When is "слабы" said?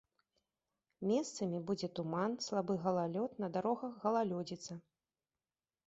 2.47-2.73